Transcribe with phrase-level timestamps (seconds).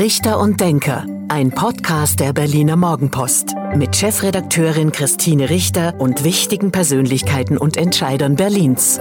[0.00, 7.58] Richter und Denker, ein Podcast der Berliner Morgenpost mit Chefredakteurin Christine Richter und wichtigen Persönlichkeiten
[7.58, 8.98] und Entscheidern Berlins.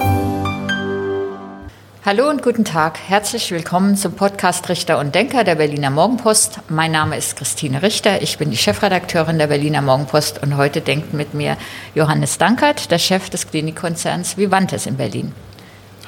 [2.05, 2.99] Hallo und guten Tag.
[2.99, 6.59] Herzlich willkommen zum Podcast Richter und Denker der Berliner Morgenpost.
[6.67, 8.21] Mein Name ist Christine Richter.
[8.21, 11.55] Ich bin die Chefredakteurin der Berliner Morgenpost und heute denkt mit mir
[11.95, 15.31] Johannes Dankert, der Chef des Klinikkonzerns Vivantes in Berlin.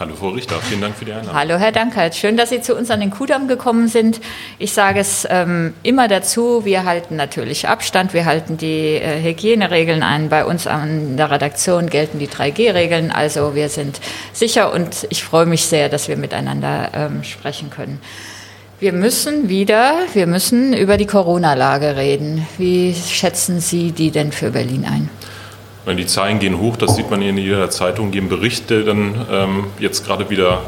[0.01, 1.35] Hallo Frau Richter, vielen Dank für die Einladung.
[1.35, 4.19] Hallo Herr Dankert, schön, dass Sie zu uns an den Kudamm gekommen sind.
[4.57, 10.01] Ich sage es ähm, immer dazu, wir halten natürlich Abstand, wir halten die äh, Hygieneregeln
[10.01, 10.29] ein.
[10.29, 14.01] Bei uns an der Redaktion gelten die 3G-Regeln, also wir sind
[14.33, 18.01] sicher und ich freue mich sehr, dass wir miteinander ähm, sprechen können.
[18.79, 22.47] Wir müssen wieder, wir müssen über die Corona-Lage reden.
[22.57, 25.11] Wie schätzen Sie die denn für Berlin ein?
[25.87, 30.05] Die Zahlen gehen hoch, das sieht man in jeder Zeitung, geben Berichte, dann ähm, jetzt
[30.05, 30.61] gerade wieder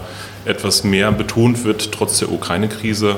[0.45, 3.18] etwas mehr betont wird, trotz der Ukraine-Krise.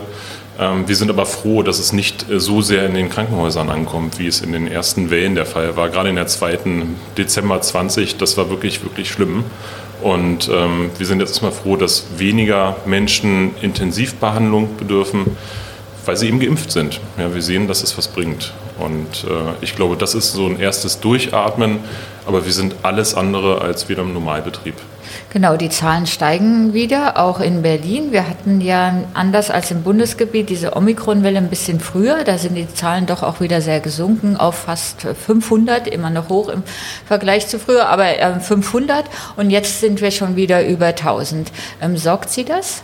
[0.59, 4.19] Ähm, wir sind aber froh, dass es nicht äh, so sehr in den Krankenhäusern ankommt,
[4.19, 5.89] wie es in den ersten Wellen der Fall war.
[5.89, 9.43] Gerade in der zweiten Dezember 20, das war wirklich, wirklich schlimm.
[10.01, 15.37] Und ähm, wir sind jetzt erstmal froh, dass weniger Menschen Intensivbehandlung bedürfen
[16.05, 16.99] weil sie eben geimpft sind.
[17.17, 18.53] Ja, wir sehen, dass es was bringt.
[18.79, 21.79] Und äh, ich glaube, das ist so ein erstes Durchatmen,
[22.25, 24.75] aber wir sind alles andere als wieder im Normalbetrieb.
[25.31, 28.11] Genau, die Zahlen steigen wieder, auch in Berlin.
[28.11, 32.23] Wir hatten ja anders als im Bundesgebiet diese Omikronwelle ein bisschen früher.
[32.23, 36.49] Da sind die Zahlen doch auch wieder sehr gesunken auf fast 500, immer noch hoch
[36.49, 36.63] im
[37.05, 38.05] Vergleich zu früher, aber
[38.39, 39.05] 500.
[39.05, 41.51] Ähm, Und jetzt sind wir schon wieder über 1000.
[41.81, 42.81] Ähm, sorgt Sie das?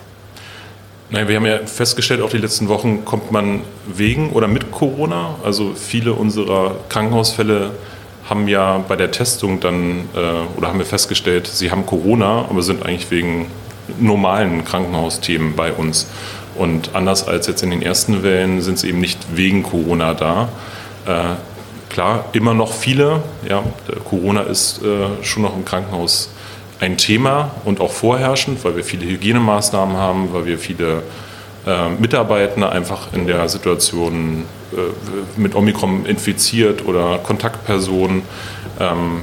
[1.14, 5.36] Nein, wir haben ja festgestellt, auch die letzten Wochen kommt man wegen oder mit Corona.
[5.44, 7.72] Also viele unserer Krankenhausfälle
[8.30, 12.62] haben ja bei der Testung dann, äh, oder haben wir festgestellt, sie haben Corona, aber
[12.62, 13.48] sind eigentlich wegen
[14.00, 16.08] normalen Krankenhausthemen bei uns.
[16.56, 20.48] Und anders als jetzt in den ersten Wellen sind sie eben nicht wegen Corona da.
[21.06, 23.22] Äh, klar, immer noch viele.
[23.50, 23.64] Ja,
[24.06, 26.30] Corona ist äh, schon noch im Krankenhaus
[26.82, 31.04] ein Thema und auch vorherrschend, weil wir viele Hygienemaßnahmen haben, weil wir viele
[31.66, 38.24] äh, Mitarbeiter einfach in der Situation äh, mit Omikron infiziert oder Kontaktpersonen
[38.80, 39.22] ähm,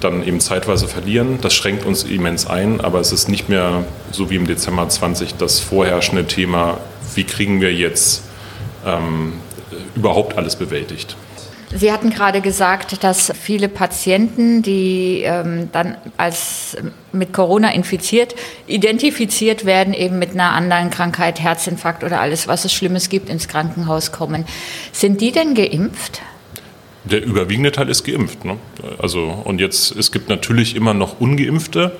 [0.00, 1.38] dann eben zeitweise verlieren.
[1.40, 5.36] Das schränkt uns immens ein, aber es ist nicht mehr so wie im Dezember 20
[5.36, 6.78] das vorherrschende Thema,
[7.14, 8.24] wie kriegen wir jetzt
[8.84, 9.34] ähm,
[9.94, 11.16] überhaupt alles bewältigt.
[11.74, 16.76] Sie hatten gerade gesagt, dass viele Patienten, die ähm, dann als
[17.12, 18.34] mit Corona infiziert,
[18.66, 23.48] identifiziert werden, eben mit einer anderen Krankheit, Herzinfarkt oder alles, was es Schlimmes gibt, ins
[23.48, 24.46] Krankenhaus kommen.
[24.92, 26.22] Sind die denn geimpft?
[27.04, 28.44] Der überwiegende Teil ist geimpft.
[28.44, 28.56] Ne?
[28.98, 31.96] Also, und jetzt, es gibt natürlich immer noch Ungeimpfte.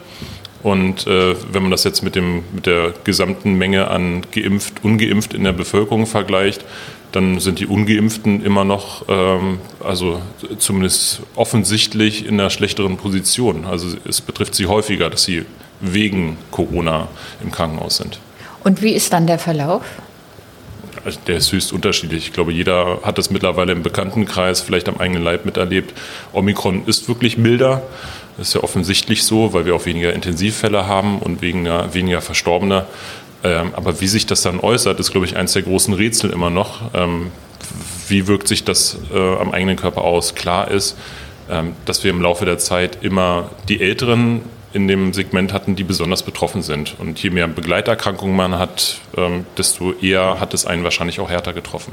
[0.62, 5.34] Und äh, wenn man das jetzt mit, dem, mit der gesamten Menge an geimpft, ungeimpft
[5.34, 6.64] in der Bevölkerung vergleicht,
[7.12, 10.20] dann sind die Ungeimpften immer noch, ähm, also
[10.58, 13.64] zumindest offensichtlich in einer schlechteren Position.
[13.64, 15.44] Also es betrifft sie häufiger, dass sie
[15.80, 17.08] wegen Corona
[17.42, 18.18] im Krankenhaus sind.
[18.64, 19.84] Und wie ist dann der Verlauf?
[21.04, 22.26] Also der ist höchst unterschiedlich.
[22.26, 25.94] Ich glaube, jeder hat das mittlerweile im Bekanntenkreis, vielleicht am eigenen Leib miterlebt.
[26.32, 27.82] Omikron ist wirklich milder.
[28.38, 32.86] Das ist ja offensichtlich so, weil wir auch weniger Intensivfälle haben und weniger, weniger Verstorbene.
[33.42, 36.48] Ähm, aber wie sich das dann äußert, ist, glaube ich, eines der großen Rätsel immer
[36.48, 36.94] noch.
[36.94, 37.32] Ähm,
[38.08, 40.36] wie wirkt sich das äh, am eigenen Körper aus?
[40.36, 40.96] Klar ist,
[41.50, 45.84] ähm, dass wir im Laufe der Zeit immer die Älteren in dem Segment hatten, die
[45.84, 46.94] besonders betroffen sind.
[46.98, 51.52] Und je mehr Begleiterkrankungen man hat, ähm, desto eher hat es einen wahrscheinlich auch härter
[51.52, 51.92] getroffen.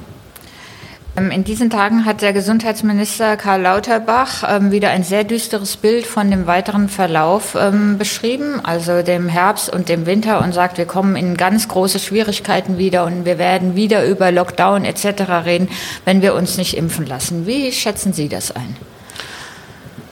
[1.18, 6.06] Ähm, in diesen Tagen hat der Gesundheitsminister Karl Lauterbach ähm, wieder ein sehr düsteres Bild
[6.06, 10.86] von dem weiteren Verlauf ähm, beschrieben, also dem Herbst und dem Winter und sagt, wir
[10.86, 15.46] kommen in ganz große Schwierigkeiten wieder und wir werden wieder über Lockdown etc.
[15.46, 15.70] reden,
[16.04, 17.48] wenn wir uns nicht impfen lassen.
[17.48, 18.76] Wie schätzen Sie das ein?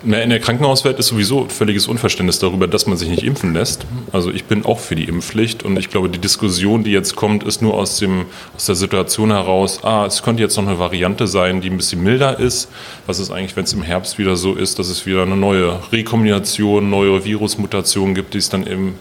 [0.05, 3.85] Na, in der Krankenhauswelt ist sowieso völliges Unverständnis darüber, dass man sich nicht impfen lässt.
[4.11, 7.45] Also ich bin auch für die Impfpflicht und ich glaube, die Diskussion, die jetzt kommt,
[7.45, 11.25] ist nur aus, dem, aus der Situation heraus, ah, es könnte jetzt noch eine Variante
[11.25, 12.69] sein, die ein bisschen milder ist.
[13.07, 15.79] Was ist eigentlich, wenn es im Herbst wieder so ist, dass es wieder eine neue
[15.93, 18.95] Rekombination, neue Virusmutation gibt, die es dann eben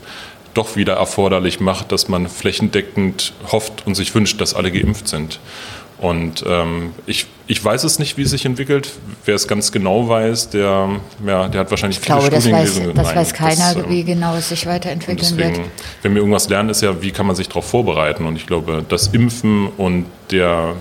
[0.54, 5.40] doch wieder erforderlich macht, dass man flächendeckend hofft und sich wünscht, dass alle geimpft sind.
[6.02, 8.90] Und ähm, ich, ich weiß es nicht, wie es sich entwickelt.
[9.24, 10.88] Wer es ganz genau weiß, der,
[11.24, 13.88] ja, der hat wahrscheinlich ich viele glaube, Studien das weiß, Das Nein, weiß keiner, das,
[13.88, 15.70] wie ähm, genau es sich weiterentwickeln deswegen, wird.
[16.02, 18.26] Wenn wir irgendwas lernen, ist ja, wie kann man sich darauf vorbereiten.
[18.26, 20.74] Und ich glaube, das Impfen und der,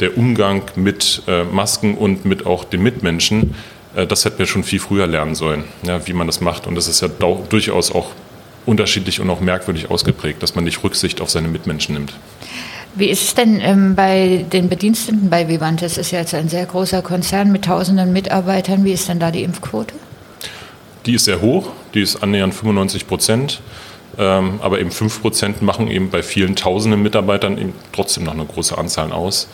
[0.00, 3.54] der Umgang mit äh, Masken und mit auch den Mitmenschen,
[3.94, 6.66] äh, das hätten wir schon viel früher lernen sollen, ja, wie man das macht.
[6.66, 7.06] Und das ist ja
[7.48, 8.08] durchaus auch
[8.66, 12.12] unterschiedlich und auch merkwürdig ausgeprägt, dass man nicht Rücksicht auf seine Mitmenschen nimmt.
[12.96, 15.94] Wie ist es denn ähm, bei den Bediensteten bei Vivantes?
[15.94, 18.84] Das ist ja jetzt ein sehr großer Konzern mit tausenden Mitarbeitern.
[18.84, 19.94] Wie ist denn da die Impfquote?
[21.04, 23.60] Die ist sehr hoch, die ist annähernd 95 Prozent.
[24.16, 28.44] Ähm, aber eben 5 Prozent machen eben bei vielen tausenden Mitarbeitern eben trotzdem noch eine
[28.44, 29.48] große Anzahl aus.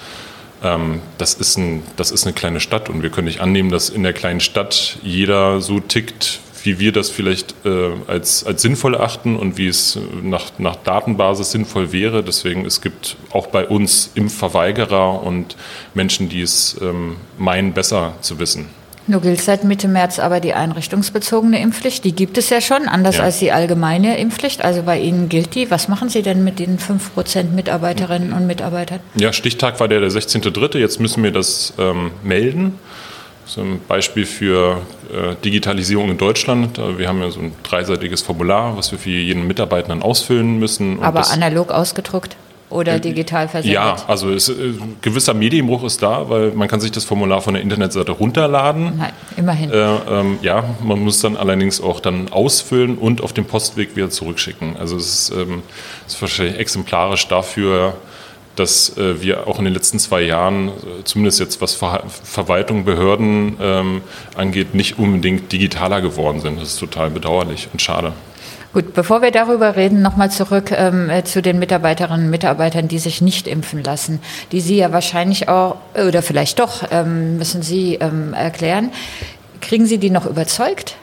[0.63, 3.89] Ähm, das, ist ein, das ist eine kleine Stadt und wir können nicht annehmen, dass
[3.89, 8.97] in der kleinen Stadt jeder so tickt, wie wir das vielleicht äh, als, als sinnvoll
[8.97, 12.23] achten und wie es nach, nach Datenbasis sinnvoll wäre.
[12.23, 15.57] Deswegen es gibt auch bei uns Impfverweigerer und
[15.95, 18.69] Menschen, die es ähm, meinen, besser zu wissen.
[19.07, 22.05] Nur gilt seit Mitte März aber die einrichtungsbezogene Impfpflicht.
[22.05, 23.25] Die gibt es ja schon, anders ja.
[23.25, 24.63] als die allgemeine Impfpflicht.
[24.63, 25.69] Also bei Ihnen gilt die.
[25.71, 29.01] Was machen Sie denn mit den 5% Mitarbeiterinnen und Mitarbeitern?
[29.17, 30.79] Ja, Stichtag war der, der 16.3.
[30.79, 32.79] Jetzt müssen wir das ähm, melden.
[33.51, 34.83] So ein Beispiel für
[35.13, 36.81] äh, Digitalisierung in Deutschland.
[36.97, 41.03] Wir haben ja so ein dreiseitiges Formular, was wir für jeden Mitarbeitenden ausfüllen müssen.
[41.03, 42.37] Aber analog ausgedruckt?
[42.69, 43.75] Oder äh, digital versendet?
[43.75, 47.55] Ja, also es, äh, gewisser Medienbruch ist da, weil man kann sich das Formular von
[47.55, 48.99] der Internetseite runterladen.
[48.99, 49.73] Nein, immerhin.
[49.73, 54.11] Äh, ähm, ja, man muss dann allerdings auch dann ausfüllen und auf dem Postweg wieder
[54.11, 54.77] zurückschicken.
[54.77, 55.65] Also es ist, ähm,
[56.07, 57.95] ist wahrscheinlich exemplarisch dafür,
[58.57, 62.85] dass äh, wir auch in den letzten zwei Jahren, äh, zumindest jetzt was Ver Verwaltung,
[62.85, 64.03] Behörden ähm,
[64.37, 66.61] angeht, nicht unbedingt digitaler geworden sind.
[66.61, 68.13] Das ist total bedauerlich und schade.
[68.73, 73.01] Gut, bevor wir darüber reden, nochmal zurück ähm, äh, zu den Mitarbeiterinnen und Mitarbeitern, die
[73.01, 74.21] sich nicht impfen lassen,
[74.53, 78.93] die Sie ja wahrscheinlich auch, oder vielleicht doch, ähm, müssen Sie ähm, erklären.
[79.61, 80.95] Kriegen Sie die noch überzeugt?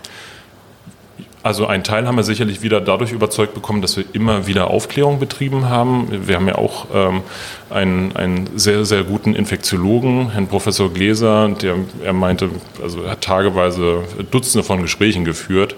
[1.48, 5.18] Also ein Teil haben wir sicherlich wieder dadurch überzeugt bekommen, dass wir immer wieder Aufklärung
[5.18, 6.28] betrieben haben.
[6.28, 7.22] Wir haben ja auch ähm,
[7.70, 12.50] einen, einen sehr, sehr guten Infektiologen, Herrn Professor Gläser, der er meinte,
[12.84, 15.78] also er hat tageweise Dutzende von Gesprächen geführt.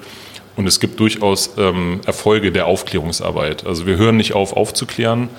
[0.56, 3.68] Und es gibt durchaus ähm, Erfolge der Aufklärungsarbeit.
[3.68, 5.30] Also wir hören nicht auf, aufzuklären.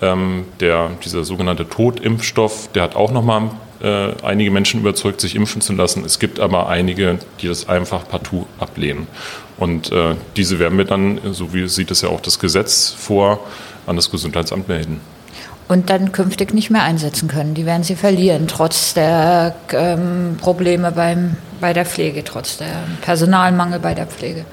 [0.00, 3.50] Ähm, der, dieser sogenannte Totimpfstoff, der hat auch nochmal
[3.82, 6.04] äh, einige Menschen überzeugt, sich impfen zu lassen.
[6.04, 9.06] Es gibt aber einige, die das einfach partout ablehnen.
[9.56, 13.40] Und äh, diese werden wir dann, so wie sieht es ja auch das Gesetz vor,
[13.86, 15.00] an das Gesundheitsamt melden.
[15.66, 17.54] Und dann künftig nicht mehr einsetzen können.
[17.54, 23.78] Die werden sie verlieren, trotz der ähm, Probleme beim, bei der Pflege, trotz der Personalmangel
[23.78, 24.44] bei der Pflege.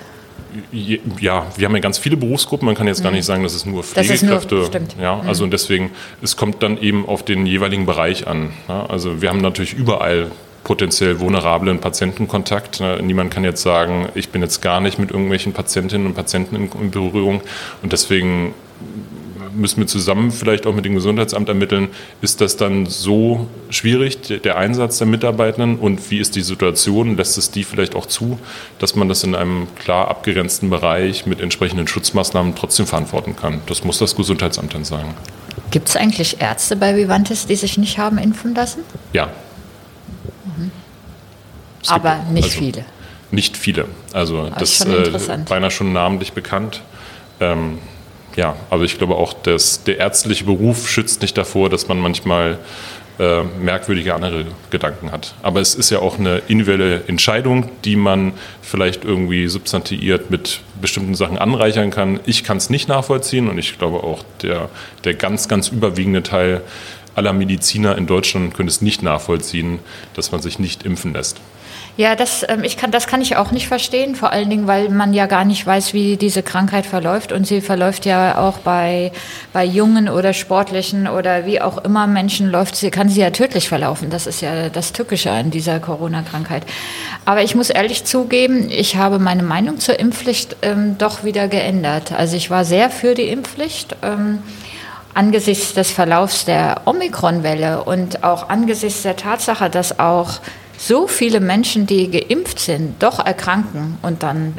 [0.72, 2.66] Ja, wir haben ja ganz viele Berufsgruppen.
[2.66, 4.56] Man kann jetzt gar nicht sagen, dass es nur Pflegekräfte.
[4.56, 5.28] Das ist nur, ja, mhm.
[5.28, 8.52] also und deswegen, es kommt dann eben auf den jeweiligen Bereich an.
[8.68, 10.32] Ja, also wir haben natürlich überall
[10.64, 12.82] potenziell vulnerablen Patientenkontakt.
[13.02, 16.92] Niemand kann jetzt sagen, ich bin jetzt gar nicht mit irgendwelchen Patientinnen und Patienten in
[16.92, 17.42] Berührung
[17.82, 18.54] und deswegen
[19.54, 21.90] müssen wir zusammen vielleicht auch mit dem Gesundheitsamt ermitteln,
[22.22, 27.38] ist das dann so schwierig, der Einsatz der Mitarbeitenden und wie ist die Situation, lässt
[27.38, 28.40] es die vielleicht auch zu,
[28.80, 33.62] dass man das in einem klar abgegrenzten Bereich mit entsprechenden Schutzmaßnahmen trotzdem verantworten kann.
[33.66, 35.14] Das muss das Gesundheitsamt dann sagen.
[35.70, 38.84] Gibt es eigentlich Ärzte bei Vivantes, die sich nicht haben impfen lassen?
[39.14, 39.32] Ja,
[41.88, 42.86] aber nicht also viele.
[43.32, 43.86] Nicht viele.
[44.14, 46.82] Also Aber das ist äh, beinahe schon namentlich bekannt.
[47.40, 47.80] Ähm,
[48.36, 52.60] ja, also ich glaube auch, dass der ärztliche Beruf schützt nicht davor, dass man manchmal
[53.20, 55.36] äh, merkwürdige andere Gedanken hat.
[55.44, 61.16] Aber es ist ja auch eine individuelle Entscheidung, die man vielleicht irgendwie substantiiert mit bestimmten
[61.16, 62.20] Sachen anreichern kann.
[62.26, 64.70] Ich kann es nicht nachvollziehen und ich glaube auch der,
[65.04, 66.62] der ganz, ganz überwiegende Teil
[67.14, 69.80] aller Mediziner in Deutschland könnte es nicht nachvollziehen,
[70.14, 71.42] dass man sich nicht impfen lässt.
[71.98, 74.90] Ja, das, ähm, ich kann, das kann ich auch nicht verstehen, vor allen Dingen, weil
[74.90, 77.32] man ja gar nicht weiß, wie diese Krankheit verläuft.
[77.32, 79.12] Und sie verläuft ja auch bei,
[79.52, 83.68] bei jungen oder sportlichen oder wie auch immer Menschen läuft, sie kann sie ja tödlich
[83.68, 84.10] verlaufen.
[84.10, 86.64] Das ist ja das Tückische an dieser Corona-Krankheit.
[87.26, 92.14] Aber ich muss ehrlich zugeben, ich habe meine Meinung zur Impfpflicht ähm, doch wieder geändert.
[92.14, 93.98] Also ich war sehr für die Impfpflicht.
[94.02, 94.40] Ähm,
[95.14, 100.40] angesichts des Verlaufs der Omikron-Welle und auch angesichts der Tatsache, dass auch
[100.82, 104.56] so viele Menschen, die geimpft sind, doch erkranken und dann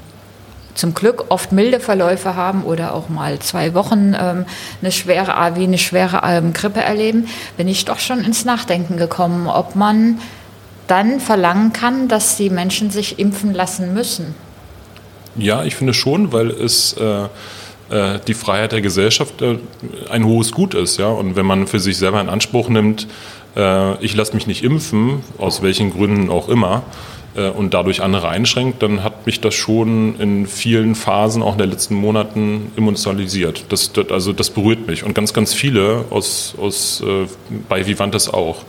[0.74, 4.46] zum Glück oft milde Verläufe haben oder auch mal zwei Wochen ähm,
[4.80, 7.26] eine schwere, wie eine schwere ähm, Grippe erleben,
[7.56, 10.18] bin ich doch schon ins Nachdenken gekommen, ob man
[10.86, 14.34] dann verlangen kann, dass die Menschen sich impfen lassen müssen.
[15.36, 17.24] Ja, ich finde schon, weil es äh,
[17.90, 19.58] äh die Freiheit der Gesellschaft äh,
[20.08, 20.98] ein hohes Gut ist.
[20.98, 21.08] Ja?
[21.08, 23.08] Und wenn man für sich selber in Anspruch nimmt,
[23.56, 26.82] äh, ich lasse mich nicht impfen, aus welchen Gründen auch immer,
[27.34, 31.58] äh, und dadurch andere einschränkt, dann hat mich das schon in vielen Phasen, auch in
[31.58, 33.64] den letzten Monaten, emotionalisiert.
[33.70, 37.26] Das, das, also das berührt mich und ganz, ganz viele aus, aus, äh,
[37.68, 38.64] bei Vivantes auch.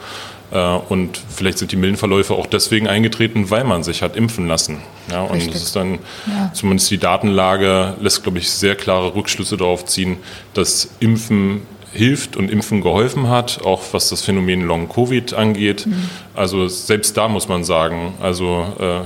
[0.89, 4.81] Und vielleicht sind die milden Verläufe auch deswegen eingetreten, weil man sich hat impfen lassen.
[5.09, 5.97] Ja, und das ist dann,
[6.27, 6.51] ja.
[6.53, 10.17] zumindest die Datenlage lässt, glaube ich, sehr klare Rückschlüsse darauf ziehen,
[10.53, 11.63] dass Impfen
[11.93, 15.85] hilft und Impfen geholfen hat, auch was das Phänomen Long Covid angeht.
[15.85, 16.09] Mhm.
[16.33, 19.01] Also selbst da muss man sagen, also äh,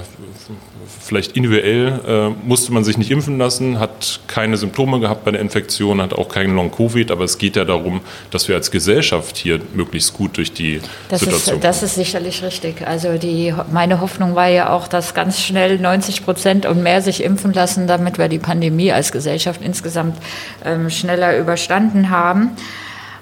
[0.88, 5.42] vielleicht individuell äh, musste man sich nicht impfen lassen, hat keine Symptome gehabt bei der
[5.42, 8.02] Infektion, hat auch keinen Long-Covid, aber es geht ja darum,
[8.32, 12.44] dass wir als Gesellschaft hier möglichst gut durch die das Situation ist, Das ist sicherlich
[12.44, 12.86] richtig.
[12.88, 17.24] Also die, meine Hoffnung war ja auch, dass ganz schnell 90 Prozent und mehr sich
[17.24, 20.18] impfen lassen, damit wir die Pandemie als Gesellschaft insgesamt
[20.66, 22.52] ähm, schneller überstanden haben.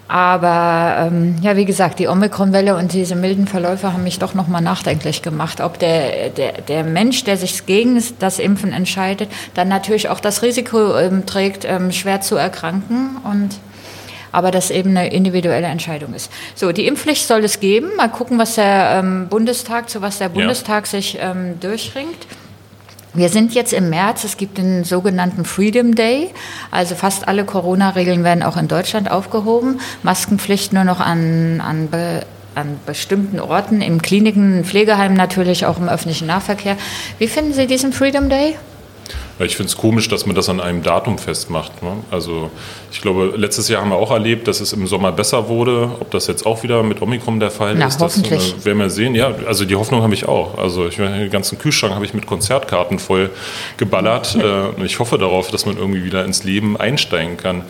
[0.08, 4.62] Aber ähm, ja, wie gesagt, die Omikron-Welle und diese milden Verläufe haben mich doch nochmal
[4.62, 10.10] nachdenklich gemacht, ob der, der, der Mensch, der sich gegen das Impfen entscheidet, dann natürlich
[10.10, 13.60] auch das Risiko ähm, trägt, ähm, schwer zu erkranken und
[14.32, 16.30] aber das eben eine individuelle Entscheidung ist.
[16.56, 17.96] So, die Impfpflicht soll es geben.
[17.96, 20.92] Mal gucken, was der ähm, Bundestag, zu was der Bundestag ja.
[20.92, 22.28] sich ähm, durchringt.
[23.16, 26.32] Wir sind jetzt im März, es gibt den sogenannten Freedom Day,
[26.70, 31.88] also fast alle Corona-Regeln werden auch in Deutschland aufgehoben, Maskenpflicht nur noch an, an,
[32.56, 36.76] an bestimmten Orten, in Kliniken, Pflegeheimen natürlich, auch im öffentlichen Nahverkehr.
[37.18, 38.58] Wie finden Sie diesen Freedom Day?
[39.40, 41.84] Ich finde es komisch, dass man das an einem Datum festmacht.
[41.84, 41.92] Ne?
[42.10, 42.50] Also
[42.92, 45.92] ich glaube, letztes Jahr haben wir auch erlebt, dass es im Sommer besser wurde.
[46.00, 48.90] Ob das jetzt auch wieder mit Omikron der Fall Na, ist, das äh, werden wir
[48.90, 49.14] sehen.
[49.14, 50.58] Ja, also die Hoffnung habe ich auch.
[50.58, 53.30] Also ich, den ganzen Kühlschrank habe ich mit Konzertkarten voll
[53.76, 54.36] geballert.
[54.42, 57.64] äh, ich hoffe darauf, dass man irgendwie wieder ins Leben einsteigen kann.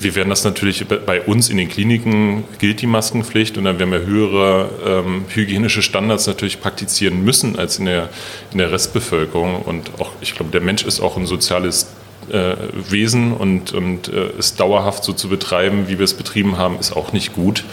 [0.00, 3.90] Wir werden das natürlich bei uns in den Kliniken gilt die Maskenpflicht und dann werden
[3.90, 8.08] wir höhere ähm, hygienische Standards natürlich praktizieren müssen als in der,
[8.52, 9.62] in der Restbevölkerung.
[9.62, 11.88] Und auch, ich glaube, der Mensch ist auch ein soziales
[12.30, 12.54] äh,
[12.90, 16.94] Wesen und, und äh, es dauerhaft so zu betreiben, wie wir es betrieben haben, ist
[16.94, 17.64] auch nicht gut.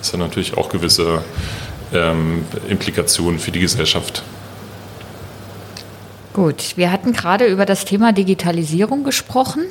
[0.00, 1.24] Das hat natürlich auch gewisse
[1.92, 4.22] ähm, Implikationen für die Gesellschaft.
[6.36, 9.64] Gut, wir hatten gerade über das Thema Digitalisierung gesprochen.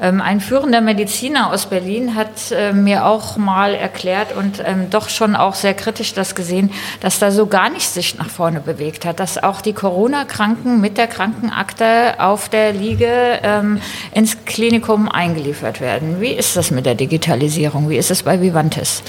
[0.00, 5.08] Ähm, ein führender Mediziner aus Berlin hat äh, mir auch mal erklärt und ähm, doch
[5.08, 9.04] schon auch sehr kritisch das gesehen, dass da so gar nicht sich nach vorne bewegt
[9.04, 13.80] hat, dass auch die Corona-Kranken mit der Krankenakte auf der Liege ähm,
[14.12, 16.20] ins Klinikum eingeliefert werden.
[16.20, 17.90] Wie ist das mit der Digitalisierung?
[17.90, 19.02] Wie ist es bei Vivantes?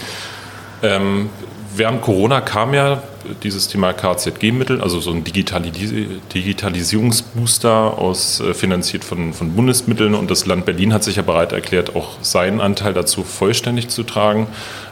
[0.82, 1.30] Ähm,
[1.76, 3.04] während Corona kam ja
[3.44, 5.94] dieses Thema KZG-Mittel, also so ein Digitalis
[6.34, 11.52] Digitalisierungsbooster aus, äh, finanziert von, von Bundesmitteln und das Land Berlin hat sich ja bereit
[11.52, 14.48] erklärt, auch seinen Anteil dazu vollständig zu tragen.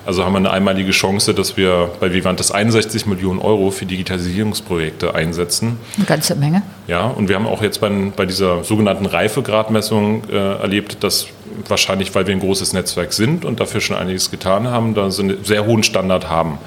[0.05, 5.15] Also haben wir eine einmalige Chance, dass wir bei Vivantes 61 Millionen Euro für Digitalisierungsprojekte
[5.15, 5.77] einsetzen.
[5.95, 6.61] Eine ganze Menge.
[6.87, 11.27] Ja, und wir haben auch jetzt bei, bei dieser sogenannten Reifegradmessung äh, erlebt, dass
[11.67, 15.23] wahrscheinlich, weil wir ein großes Netzwerk sind und dafür schon einiges getan haben, da so
[15.23, 16.57] einen sehr hohen Standard haben.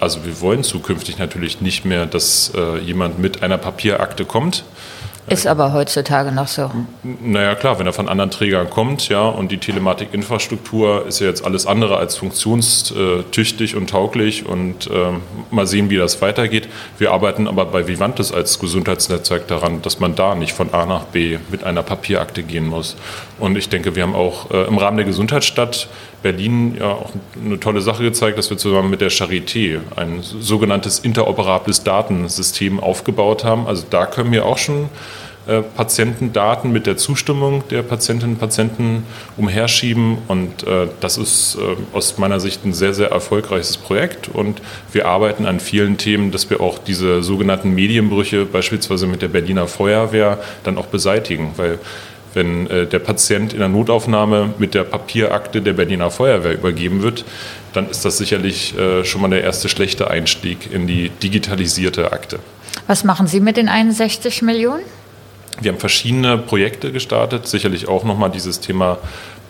[0.00, 4.64] Also wir wollen zukünftig natürlich nicht mehr, dass äh, jemand mit einer Papierakte kommt,
[5.28, 6.70] ist aber heutzutage noch so.
[7.02, 11.44] Naja, klar, wenn er von anderen Trägern kommt, ja, und die Telematikinfrastruktur ist ja jetzt
[11.44, 16.68] alles andere als funktionstüchtig und tauglich und ähm, mal sehen, wie das weitergeht.
[16.98, 21.04] Wir arbeiten aber bei Vivantes als Gesundheitsnetzwerk daran, dass man da nicht von A nach
[21.04, 22.94] B mit einer Papierakte gehen muss.
[23.40, 25.88] Und ich denke, wir haben auch äh, im Rahmen der Gesundheitsstadt
[26.22, 27.12] Berlin ja auch
[27.44, 33.44] eine tolle Sache gezeigt, dass wir zusammen mit der Charité ein sogenanntes interoperables Datensystem aufgebaut
[33.44, 33.66] haben.
[33.66, 34.88] Also da können wir auch schon
[35.46, 39.04] äh, Patientendaten mit der Zustimmung der Patientinnen und Patienten
[39.36, 40.18] umherschieben.
[40.26, 44.28] Und äh, das ist äh, aus meiner Sicht ein sehr, sehr erfolgreiches Projekt.
[44.28, 49.28] Und wir arbeiten an vielen Themen, dass wir auch diese sogenannten Medienbrüche, beispielsweise mit der
[49.28, 51.52] Berliner Feuerwehr, dann auch beseitigen.
[51.56, 51.78] Weil
[52.36, 57.24] wenn äh, der Patient in der Notaufnahme mit der Papierakte der Berliner Feuerwehr übergeben wird,
[57.72, 62.38] dann ist das sicherlich äh, schon mal der erste schlechte Einstieg in die digitalisierte Akte.
[62.86, 64.82] Was machen Sie mit den 61 Millionen?
[65.60, 68.98] Wir haben verschiedene Projekte gestartet, sicherlich auch nochmal dieses Thema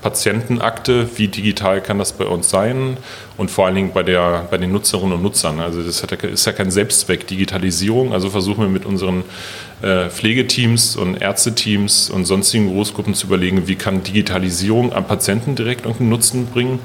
[0.02, 2.96] Patientenakte, wie digital kann das bei uns sein
[3.36, 5.60] und vor allen Dingen bei, der, bei den Nutzerinnen und Nutzern.
[5.60, 8.12] Also das ist ja kein Selbstzweck, Digitalisierung.
[8.12, 9.24] Also versuchen wir mit unseren
[9.82, 15.84] äh, Pflegeteams und Ärzteteams und sonstigen Großgruppen zu überlegen, wie kann Digitalisierung am Patienten direkt
[15.84, 16.78] irgendeinen Nutzen bringen.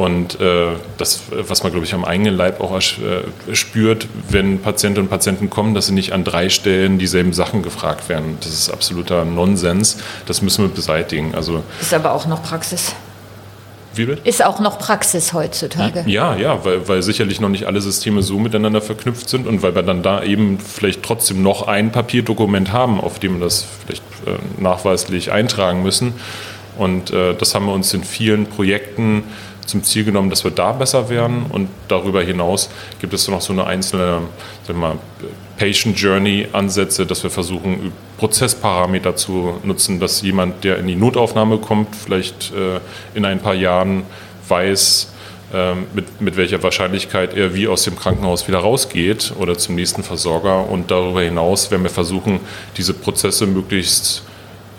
[0.00, 5.08] Und äh, das, was man, glaube ich, am eigenen Leib auch äh, spürt, wenn Patientinnen
[5.08, 8.38] und Patienten kommen, dass sie nicht an drei Stellen dieselben Sachen gefragt werden.
[8.40, 9.98] Das ist absoluter Nonsens.
[10.24, 11.34] Das müssen wir beseitigen.
[11.34, 12.94] Also, ist aber auch noch Praxis.
[13.94, 14.26] Wie bitte?
[14.26, 16.04] Ist auch noch Praxis heutzutage.
[16.06, 19.74] Ja, ja, weil, weil sicherlich noch nicht alle Systeme so miteinander verknüpft sind und weil
[19.74, 24.02] wir dann da eben vielleicht trotzdem noch ein Papierdokument haben, auf dem wir das vielleicht
[24.24, 26.14] äh, nachweislich eintragen müssen.
[26.78, 29.24] Und äh, das haben wir uns in vielen Projekten
[29.70, 31.46] zum Ziel genommen, dass wir da besser werden.
[31.48, 34.22] Und darüber hinaus gibt es noch so eine einzelne
[34.72, 34.98] mal,
[35.56, 41.58] Patient Journey Ansätze, dass wir versuchen, Prozessparameter zu nutzen, dass jemand, der in die Notaufnahme
[41.58, 42.80] kommt, vielleicht äh,
[43.14, 44.04] in ein paar Jahren
[44.48, 45.12] weiß,
[45.52, 50.02] ähm, mit, mit welcher Wahrscheinlichkeit er wie aus dem Krankenhaus wieder rausgeht oder zum nächsten
[50.02, 50.68] Versorger.
[50.68, 52.40] Und darüber hinaus werden wir versuchen,
[52.76, 54.22] diese Prozesse möglichst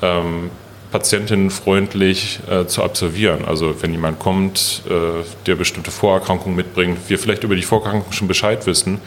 [0.02, 0.50] ähm,
[0.92, 3.46] patientinnenfreundlich äh, zu absolvieren.
[3.46, 8.28] Also wenn jemand kommt, äh, der bestimmte Vorerkrankungen mitbringt, wir vielleicht über die Vorerkrankung schon
[8.28, 9.00] Bescheid wissen,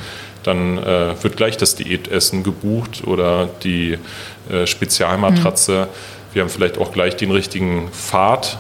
[0.43, 3.99] dann äh, wird gleich das Diätessen gebucht oder die
[4.51, 5.89] äh, Spezialmatratze.
[5.91, 6.35] Mhm.
[6.35, 8.59] Wir haben vielleicht auch gleich den richtigen Pfad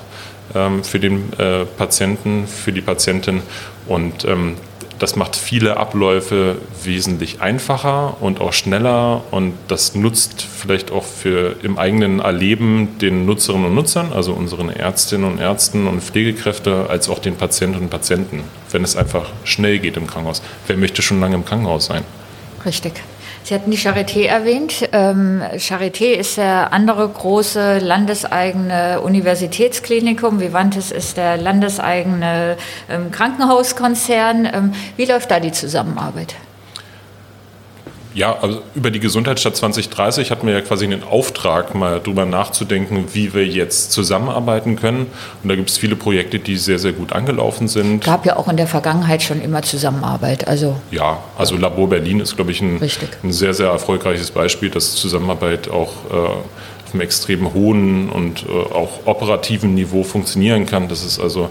[0.54, 3.42] ähm, für den äh, Patienten, für die Patientin.
[3.86, 4.56] Und ähm,
[4.98, 11.56] das macht viele Abläufe wesentlich einfacher und auch schneller und das nutzt vielleicht auch für
[11.62, 17.08] im eigenen Erleben den Nutzerinnen und Nutzern, also unseren Ärztinnen und Ärzten und Pflegekräfte, als
[17.08, 20.42] auch den Patientinnen und Patienten, wenn es einfach schnell geht im Krankenhaus.
[20.66, 22.04] Wer möchte schon lange im Krankenhaus sein?
[22.64, 23.02] Richtig.
[23.44, 24.88] Sie hatten die Charité erwähnt.
[24.92, 30.40] Ähm, Charité ist der andere große landeseigene Universitätsklinikum.
[30.40, 32.56] Vivantes ist der landeseigene
[32.88, 34.46] ähm, Krankenhauskonzern.
[34.46, 36.34] Ähm, wie läuft da die Zusammenarbeit?
[38.14, 43.06] Ja, also über die Gesundheitsstadt 2030 hatten wir ja quasi den Auftrag, mal drüber nachzudenken,
[43.12, 45.06] wie wir jetzt zusammenarbeiten können.
[45.42, 48.04] Und da gibt es viele Projekte, die sehr, sehr gut angelaufen sind.
[48.04, 50.46] Gab ja auch in der Vergangenheit schon immer Zusammenarbeit.
[50.46, 52.80] Also ja, also Labor Berlin ist, glaube ich, ein,
[53.24, 58.52] ein sehr, sehr erfolgreiches Beispiel, dass Zusammenarbeit auch äh, auf einem extrem hohen und äh,
[58.52, 60.88] auch operativen Niveau funktionieren kann.
[60.88, 61.50] Das ist also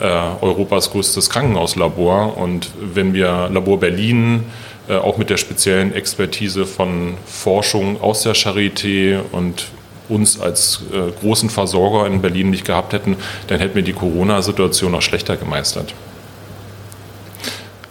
[0.00, 0.04] äh,
[0.40, 2.36] Europas größtes Krankenhauslabor.
[2.36, 4.44] Und wenn wir Labor Berlin
[4.88, 9.66] äh, auch mit der speziellen Expertise von Forschung aus der Charité und
[10.08, 13.16] uns als äh, großen Versorger in Berlin nicht gehabt hätten,
[13.46, 15.94] dann hätten wir die Corona-Situation noch schlechter gemeistert.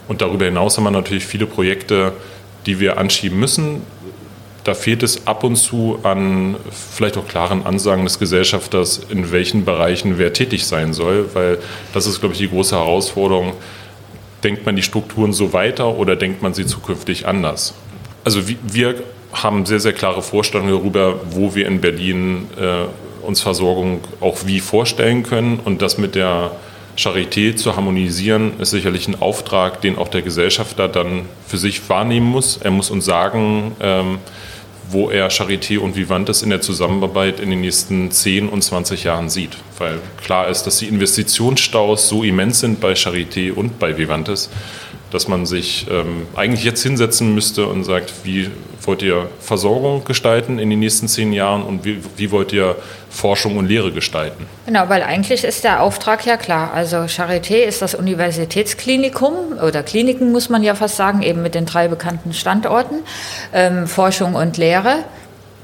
[0.08, 2.12] Und darüber hinaus haben wir natürlich viele Projekte,
[2.66, 3.82] die wir anschieben müssen.
[4.64, 9.64] Da fehlt es ab und zu an vielleicht auch klaren Ansagen des Gesellschafters, in welchen
[9.64, 11.58] Bereichen wer tätig sein soll, weil
[11.94, 13.54] das ist, glaube ich, die große Herausforderung
[14.44, 17.74] denkt man die Strukturen so weiter oder denkt man sie zukünftig anders?
[18.24, 18.94] Also wir
[19.32, 24.60] haben sehr, sehr klare Vorstellungen darüber, wo wir in Berlin äh, uns Versorgung auch wie
[24.60, 25.60] vorstellen können.
[25.64, 26.52] Und das mit der
[26.96, 32.26] Charité zu harmonisieren, ist sicherlich ein Auftrag, den auch der Gesellschafter dann für sich wahrnehmen
[32.26, 32.58] muss.
[32.58, 34.18] Er muss uns sagen, ähm,
[34.90, 39.28] wo er Charité und Vivantes in der Zusammenarbeit in den nächsten 10 und 20 Jahren
[39.30, 39.56] sieht.
[39.78, 44.50] Weil klar ist, dass die Investitionsstaus so immens sind bei Charité und bei Vivantes,
[45.10, 48.50] dass man sich ähm, eigentlich jetzt hinsetzen müsste und sagt, wie
[48.82, 52.76] wollt ihr Versorgung gestalten in den nächsten zehn Jahren und wie, wie wollt ihr
[53.10, 54.46] Forschung und Lehre gestalten?
[54.66, 56.72] Genau, weil eigentlich ist der Auftrag ja klar.
[56.72, 61.66] Also Charité ist das Universitätsklinikum oder Kliniken muss man ja fast sagen, eben mit den
[61.66, 63.00] drei bekannten Standorten.
[63.52, 65.04] Ähm, Forschung und Lehre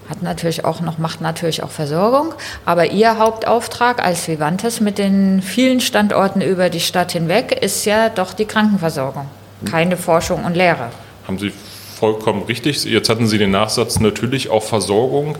[0.09, 2.35] hat natürlich auch noch, macht natürlich auch Versorgung.
[2.65, 8.09] Aber Ihr Hauptauftrag als Vivantes mit den vielen Standorten über die Stadt hinweg ist ja
[8.09, 9.27] doch die Krankenversorgung,
[9.65, 10.91] keine Forschung und Lehre.
[11.27, 11.53] Haben Sie
[11.99, 12.85] vollkommen richtig.
[12.85, 15.37] Jetzt hatten Sie den Nachsatz natürlich auch Versorgung.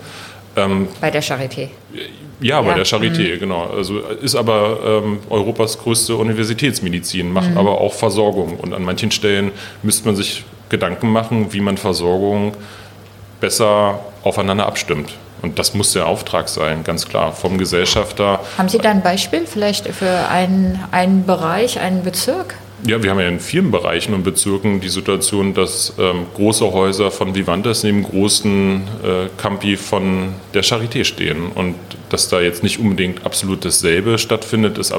[0.57, 1.69] Ähm, bei der Charité.
[2.41, 2.75] Ja, bei ja.
[2.77, 3.41] der Charité, mhm.
[3.41, 3.67] genau.
[3.67, 7.59] Also ist aber ähm, Europas größte Universitätsmedizin, macht mhm.
[7.59, 8.57] aber auch Versorgung.
[8.57, 9.53] Und an manchen Stellen
[9.83, 12.55] müsste man sich Gedanken machen, wie man Versorgung
[13.41, 15.13] besser aufeinander abstimmt.
[15.43, 18.41] Und das muss der Auftrag sein, ganz klar, vom Gesellschafter.
[18.57, 22.55] Haben Sie da ein Beispiel vielleicht für einen, einen Bereich, einen Bezirk?
[22.85, 27.11] Ja, wir haben ja in vielen Bereichen und Bezirken die Situation, dass ähm, große Häuser
[27.11, 31.49] von Vivantes neben großen äh, Campi von der Charité stehen.
[31.55, 31.75] Und
[32.11, 34.95] dass da jetzt nicht unbedingt absolut dasselbe stattfindet, ist,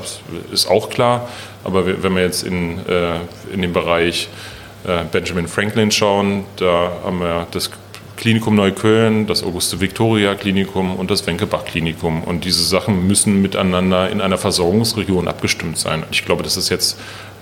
[0.51, 1.29] ist auch klar.
[1.63, 3.19] Aber wenn wir jetzt in, äh,
[3.53, 4.27] in den Bereich
[4.83, 7.69] äh, Benjamin Franklin schauen, da haben wir das
[8.17, 12.23] Klinikum Neukölln, das Auguste Victoria Klinikum und das Wenkebach Klinikum.
[12.23, 16.03] Und diese Sachen müssen miteinander in einer Versorgungsregion abgestimmt sein.
[16.09, 16.97] Ich glaube, das ist jetzt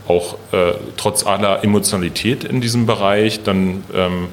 [0.08, 4.28] auch äh, trotz aller Emotionalität in diesem Bereich dann ähm,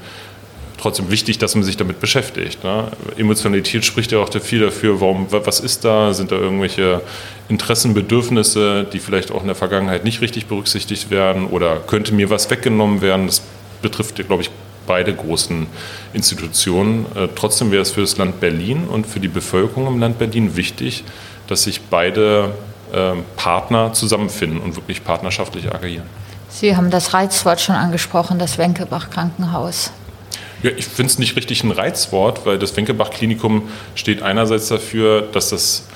[0.82, 2.64] trotzdem wichtig, dass man sich damit beschäftigt.
[2.64, 2.88] Ne?
[3.16, 7.00] Emotionalität spricht ja auch viel dafür, warum, was ist da, sind da irgendwelche
[7.48, 12.30] Interessen, Bedürfnisse, die vielleicht auch in der Vergangenheit nicht richtig berücksichtigt werden oder könnte mir
[12.30, 13.26] was weggenommen werden.
[13.26, 13.42] Das
[13.80, 14.50] betrifft, glaube ich,
[14.86, 15.68] beide großen
[16.12, 17.06] Institutionen.
[17.14, 20.56] Äh, trotzdem wäre es für das Land Berlin und für die Bevölkerung im Land Berlin
[20.56, 21.04] wichtig,
[21.46, 22.54] dass sich beide
[23.36, 26.04] Partner zusammenfinden und wirklich partnerschaftlich agieren.
[26.50, 29.90] Sie haben das Reizwort schon angesprochen, das Wenkebach Krankenhaus.
[30.62, 35.22] Ja, ich finde es nicht richtig ein Reizwort, weil das Wenkebach Klinikum steht einerseits dafür,
[35.22, 35.86] dass das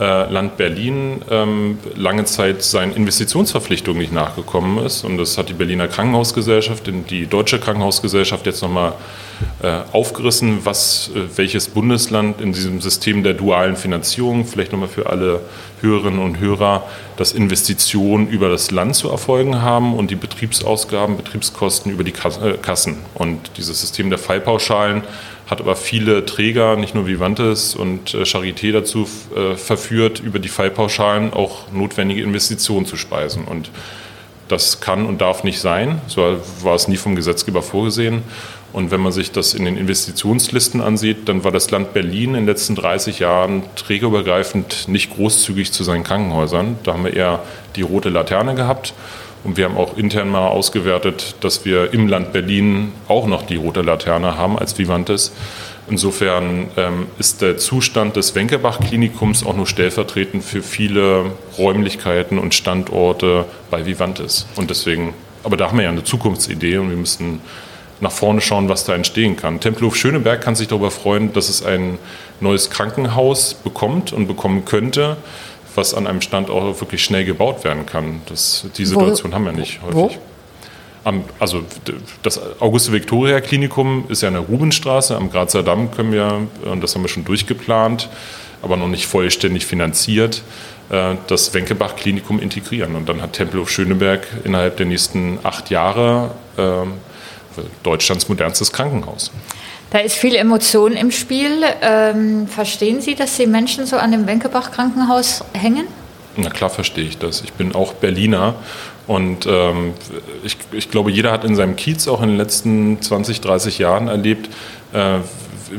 [0.00, 5.04] äh, Land Berlin ähm, lange Zeit seinen Investitionsverpflichtungen nicht nachgekommen ist.
[5.04, 8.94] Und das hat die Berliner Krankenhausgesellschaft, die Deutsche Krankenhausgesellschaft jetzt nochmal
[9.62, 15.06] äh, aufgerissen, was, äh, welches Bundesland in diesem System der dualen Finanzierung, vielleicht nochmal für
[15.06, 15.40] alle
[15.84, 16.84] Hörerinnen und Hörer,
[17.16, 22.56] dass Investitionen über das Land zu erfolgen haben und die Betriebsausgaben, Betriebskosten über die äh,
[22.60, 22.98] Kassen.
[23.14, 25.04] Und dieses System der Fallpauschalen
[25.46, 30.48] hat aber viele Träger, nicht nur Vivantes und äh, Charité dazu äh, verführt, über die
[30.48, 33.44] Fallpauschalen auch notwendige Investitionen zu speisen.
[33.44, 33.70] Und
[34.48, 36.00] das kann und darf nicht sein.
[36.06, 38.22] So war es nie vom Gesetzgeber vorgesehen.
[38.74, 42.34] Und wenn man sich das in den Investitionslisten ansieht, dann war das Land Berlin in
[42.34, 46.76] den letzten 30 Jahren trägerübergreifend nicht großzügig zu seinen Krankenhäusern.
[46.82, 47.44] Da haben wir eher
[47.76, 48.92] die rote Laterne gehabt.
[49.44, 53.54] Und wir haben auch intern mal ausgewertet, dass wir im Land Berlin auch noch die
[53.54, 55.30] rote Laterne haben als Vivantes.
[55.88, 61.26] Insofern ähm, ist der Zustand des Wenkebach-Klinikums auch nur stellvertretend für viele
[61.58, 64.46] Räumlichkeiten und Standorte bei Vivantes.
[64.56, 67.40] Und deswegen, aber da haben wir ja eine Zukunftsidee und wir müssen
[68.00, 69.60] nach vorne schauen, was da entstehen kann.
[69.60, 71.98] Tempelhof Schöneberg kann sich darüber freuen, dass es ein
[72.40, 75.16] neues Krankenhaus bekommt und bekommen könnte,
[75.74, 78.20] was an einem Standort wirklich schnell gebaut werden kann.
[78.26, 79.94] Das, die Situation wo, haben wir nicht häufig.
[79.94, 80.10] Wo?
[81.04, 81.62] Am, also
[82.22, 85.14] das Auguste-Victoria-Klinikum ist ja in der Rubenstraße.
[85.16, 88.08] Am Grazer Damm können wir, und das haben wir schon durchgeplant,
[88.62, 90.42] aber noch nicht vollständig finanziert,
[90.90, 92.96] äh, das Wenkebach-Klinikum integrieren.
[92.96, 96.94] Und dann hat Tempelhof Schöneberg innerhalb der nächsten acht Jahre ähm,
[97.82, 99.30] Deutschlands modernstes Krankenhaus.
[99.90, 101.62] Da ist viel Emotion im Spiel.
[101.80, 105.86] Ähm, verstehen Sie, dass die Menschen so an dem Wenkebach-Krankenhaus hängen?
[106.36, 107.42] Na klar verstehe ich das.
[107.42, 108.56] Ich bin auch Berliner
[109.06, 109.94] und ähm,
[110.42, 114.08] ich, ich, glaube, jeder hat in seinem Kiez auch in den letzten 20, 30 Jahren
[114.08, 114.48] erlebt,
[114.92, 115.18] äh,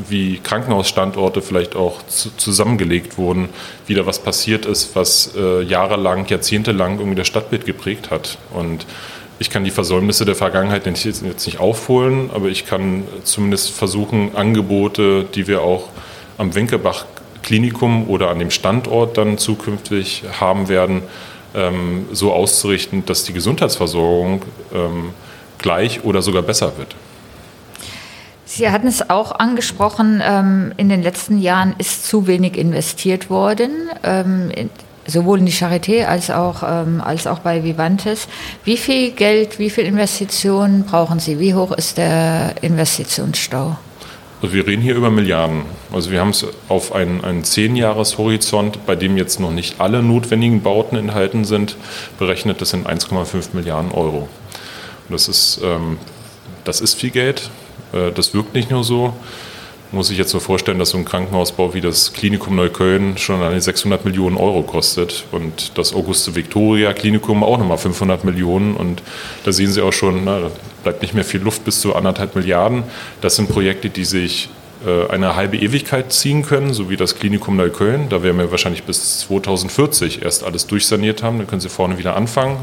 [0.08, 3.48] wie Krankenhausstandorte vielleicht auch zu, zusammengelegt wurden,
[3.86, 8.38] wieder was passiert ist, was äh, jahrelang, jahrzehntelang irgendwie das Stadtbild geprägt hat.
[8.54, 8.86] Und
[9.38, 15.24] ich kann die Versäumnisse der Vergangenheit jetzt nicht aufholen, aber ich kann zumindest versuchen, Angebote,
[15.24, 15.88] die wir auch
[16.38, 17.06] am Winkelbach
[17.42, 21.02] Klinikum oder an dem Standort dann zukünftig haben werden,
[21.54, 24.42] ähm, so auszurichten, dass die Gesundheitsversorgung
[24.74, 25.10] ähm,
[25.58, 26.96] gleich oder sogar besser wird.
[28.44, 33.72] Sie hatten es auch angesprochen, ähm, in den letzten Jahren ist zu wenig investiert worden
[35.06, 38.28] sowohl in die Charité als auch, ähm, als auch bei Vivantes.
[38.64, 41.38] Wie viel Geld, wie viel Investitionen brauchen Sie?
[41.38, 43.76] Wie hoch ist der Investitionsstau?
[44.42, 45.62] Also wir reden hier über Milliarden.
[45.92, 50.62] Also wir haben es auf einen, einen Zehn-Jahres-Horizont, bei dem jetzt noch nicht alle notwendigen
[50.62, 51.76] Bauten enthalten sind,
[52.18, 52.60] berechnet.
[52.60, 54.28] Das sind 1,5 Milliarden Euro.
[55.08, 55.98] Das ist, ähm,
[56.64, 57.50] das ist viel Geld.
[57.92, 59.14] Äh, das wirkt nicht nur so
[59.92, 63.60] muss ich jetzt so vorstellen, dass so ein Krankenhausbau wie das Klinikum Neukölln schon alleine
[63.60, 69.02] 600 Millionen Euro kostet und das Auguste Victoria Klinikum auch nochmal 500 Millionen und
[69.44, 70.50] da sehen Sie auch schon, na, da
[70.82, 72.84] bleibt nicht mehr viel Luft bis zu anderthalb Milliarden.
[73.20, 74.48] Das sind Projekte, die sich
[75.10, 78.08] eine halbe Ewigkeit ziehen können, so wie das Klinikum Neukölln.
[78.08, 81.38] Da werden wir wahrscheinlich bis 2040 erst alles durchsaniert haben.
[81.38, 82.58] Dann können Sie vorne wieder anfangen.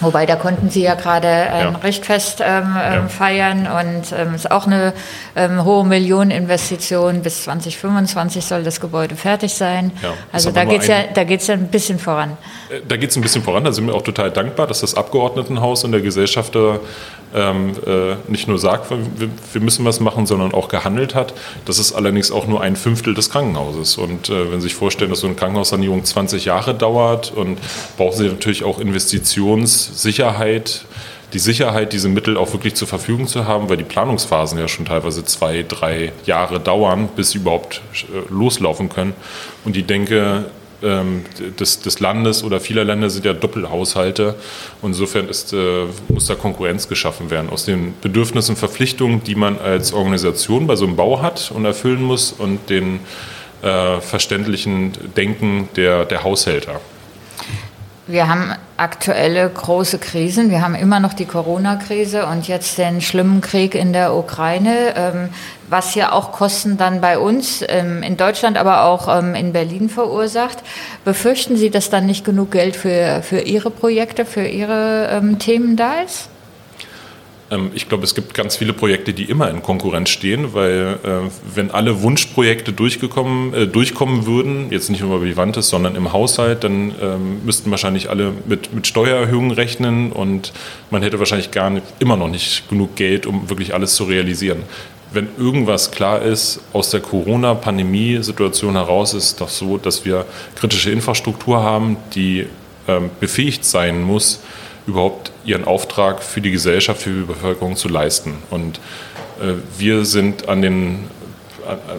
[0.00, 1.78] Wobei, da konnten Sie ja gerade ein ja.
[1.78, 2.96] Richtfest ähm, ja.
[2.96, 4.92] Ähm, feiern und es ähm, ist auch eine
[5.34, 7.22] ähm, hohe Millioneninvestition.
[7.22, 9.92] Bis 2025 soll das Gebäude fertig sein.
[10.02, 12.36] Ja, also da geht es ja, ja ein bisschen voran.
[12.70, 13.64] Äh, da geht es ein bisschen voran.
[13.64, 16.80] Da sind wir auch total dankbar, dass das Abgeordnetenhaus und der Gesellschafter
[17.34, 21.34] ähm, äh, nicht nur sagt, wir, wir, müssen was machen, sondern auch gehandelt hat.
[21.64, 23.98] Das ist allerdings auch nur ein Fünftel des Krankenhauses.
[23.98, 27.58] Und äh, wenn Sie sich vorstellen, dass so eine Krankenhaussanierung 20 Jahre dauert und
[27.96, 30.86] brauchen Sie natürlich auch Investitionssicherheit,
[31.32, 34.84] die Sicherheit, diese Mittel auch wirklich zur Verfügung zu haben, weil die Planungsphasen ja schon
[34.84, 39.14] teilweise zwei, drei Jahre dauern, bis sie überhaupt äh, loslaufen können.
[39.64, 40.46] Und ich denke,
[40.82, 44.34] des, des, Landes oder vieler Länder sind ja Doppelhaushalte.
[44.82, 49.34] Und insofern ist, äh, muss da Konkurrenz geschaffen werden aus den Bedürfnissen und Verpflichtungen, die
[49.34, 53.00] man als Organisation bei so einem Bau hat und erfüllen muss und den
[53.62, 56.80] äh, verständlichen Denken der, der Haushälter.
[58.08, 60.48] Wir haben aktuelle große Krisen.
[60.48, 65.28] Wir haben immer noch die Corona-Krise und jetzt den schlimmen Krieg in der Ukraine, ähm,
[65.68, 69.88] was ja auch Kosten dann bei uns ähm, in Deutschland, aber auch ähm, in Berlin
[69.88, 70.58] verursacht.
[71.04, 76.02] Befürchten Sie, dass dann nicht genug Geld für, für Ihre Projekte, für Ihre Themen da
[76.02, 76.28] ist?
[77.50, 81.08] Ähm, ich glaube, es gibt ganz viele Projekte, die immer in Konkurrenz stehen, weil äh,
[81.54, 86.64] wenn alle Wunschprojekte durchgekommen, äh, durchkommen würden, jetzt nicht nur bei Vivantes, sondern im Haushalt,
[86.64, 90.52] dann ähm, müssten wahrscheinlich alle mit, mit Steuererhöhungen rechnen und
[90.90, 94.62] man hätte wahrscheinlich gar nicht, immer noch nicht genug Geld, um wirklich alles zu realisieren.
[95.12, 101.62] Wenn irgendwas klar ist, aus der Corona-Pandemie-Situation heraus ist doch so, dass wir kritische Infrastruktur
[101.62, 102.46] haben, die
[102.88, 104.40] ähm, befähigt sein muss,
[104.86, 108.34] überhaupt ihren Auftrag für die Gesellschaft, für die Bevölkerung zu leisten.
[108.50, 108.78] Und
[109.40, 111.04] äh, wir sind an den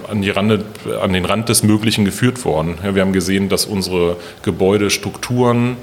[0.10, 0.63] an, die Rande,
[1.02, 2.78] an den Rand des Möglichen geführt worden.
[2.84, 5.76] Ja, wir haben gesehen, dass unsere Gebäudestrukturen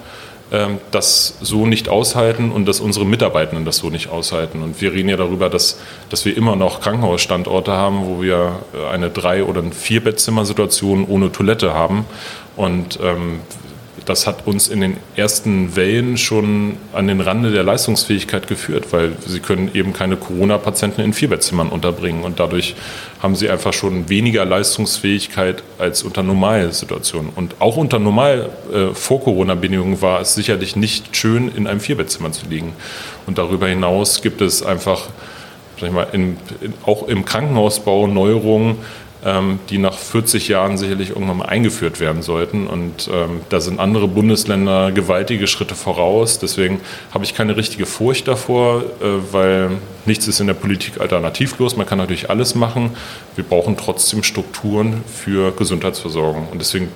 [0.52, 4.62] ähm, das so nicht aushalten und dass unsere Mitarbeitenden das so nicht aushalten.
[4.62, 8.88] Und wir reden ja darüber, dass, dass wir immer noch Krankenhausstandorte haben, wo wir äh,
[8.88, 12.04] eine Drei- oder Vier-Bettzimmer-Situation ohne Toilette haben.
[12.56, 13.40] Und ähm,
[14.06, 19.12] das hat uns in den ersten Wellen schon an den Rande der Leistungsfähigkeit geführt, weil
[19.26, 22.74] sie können eben keine Corona-Patienten in Vierbettzimmern unterbringen und dadurch
[23.22, 27.30] haben sie einfach schon weniger Leistungsfähigkeit als unter normalen Situationen.
[27.34, 32.32] Und auch unter normal äh, vor Corona-Bedingungen war es sicherlich nicht schön, in einem Vierbettzimmer
[32.32, 32.72] zu liegen.
[33.26, 35.08] Und darüber hinaus gibt es einfach
[35.80, 38.76] sag ich mal, in, in, auch im Krankenhausbau Neuerungen,
[39.70, 42.66] die nach 40 Jahren sicherlich irgendwann mal eingeführt werden sollten.
[42.66, 46.38] Und ähm, da sind andere Bundesländer gewaltige Schritte voraus.
[46.38, 46.80] Deswegen
[47.12, 49.70] habe ich keine richtige Furcht davor, äh, weil
[50.04, 51.76] nichts ist in der Politik alternativlos.
[51.76, 52.90] Man kann natürlich alles machen.
[53.34, 56.48] Wir brauchen trotzdem Strukturen für Gesundheitsversorgung.
[56.50, 56.88] Und deswegen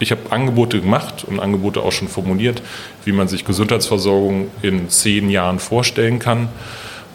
[0.00, 2.62] ich habe Angebote gemacht und Angebote auch schon formuliert,
[3.04, 6.48] wie man sich Gesundheitsversorgung in zehn Jahren vorstellen kann.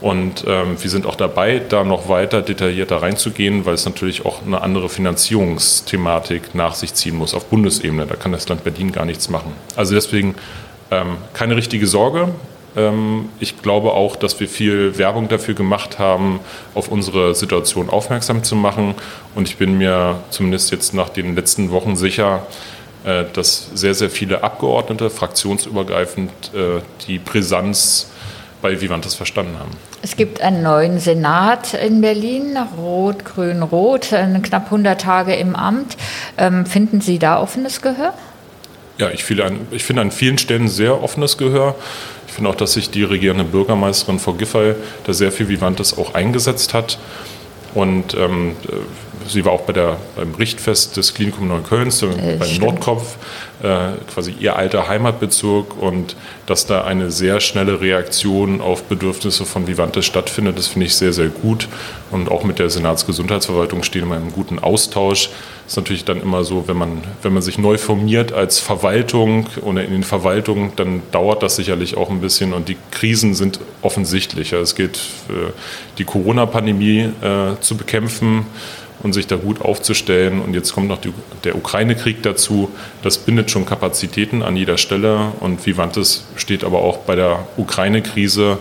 [0.06, 4.46] Und ähm, wir sind auch dabei, da noch weiter detaillierter reinzugehen, weil es natürlich auch
[4.46, 8.06] eine andere Finanzierungsthematik nach sich ziehen muss auf Bundesebene.
[8.06, 9.54] Da kann das Land Berlin gar nichts machen.
[9.76, 10.36] Also deswegen
[10.92, 12.30] ähm, keine richtige Sorge.
[12.78, 16.40] Ähm, ich glaube auch, dass wir viel Werbung dafür gemacht haben,
[16.76, 18.94] auf unsere Situation aufmerksam zu machen.
[19.34, 22.46] Und ich bin mir zumindest jetzt nach den letzten Wochen sicher,
[23.06, 28.12] äh, dass sehr, sehr viele Abgeordnete fraktionsübergreifend äh, die Brisanz
[28.66, 29.70] bei Vivantes verstanden haben.
[30.02, 34.08] Es gibt einen neuen Senat in Berlin, Rot, Grün, Rot,
[34.42, 35.98] knapp 100 Tage im Amt.
[36.36, 38.16] Ähm, finden Sie da offenes Gehör?
[38.98, 41.76] Ja, ich finde, an, ich finde an vielen Stellen sehr offenes Gehör.
[42.26, 44.74] Ich finde auch, dass sich die regierende Bürgermeisterin Frau Giffey
[45.04, 46.98] da sehr viel Vivantes auch eingesetzt hat.
[47.76, 48.56] Und ähm,
[49.28, 53.18] sie war auch bei der, beim Richtfest des Klinikum Neuköllns, äh, beim Nordkopf
[53.64, 59.68] äh, quasi ihr alter Heimatbezirk und dass da eine sehr schnelle Reaktion auf Bedürfnisse von
[59.68, 61.68] Vivantes stattfindet, das finde ich sehr, sehr gut.
[62.12, 65.30] Und auch mit der Senatsgesundheitsverwaltung stehen wir im guten Austausch.
[65.64, 69.48] Das ist natürlich dann immer so, wenn man, wenn man sich neu formiert als Verwaltung
[69.62, 73.60] oder in den Verwaltungen, dann dauert das sicherlich auch ein bisschen und die Krisen sind
[73.82, 74.54] offensichtlich.
[74.54, 74.98] Es gilt,
[75.30, 75.52] äh,
[75.98, 78.46] die Corona-Pandemie äh, zu bekämpfen
[79.06, 80.42] und sich da gut aufzustellen.
[80.42, 81.14] Und jetzt kommt noch die,
[81.44, 82.72] der Ukraine-Krieg dazu.
[83.04, 85.32] Das bindet schon Kapazitäten an jeder Stelle.
[85.40, 88.58] Und Vivantes steht aber auch bei der Ukraine-Krise